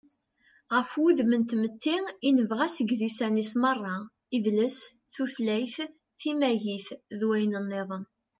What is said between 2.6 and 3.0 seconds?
seg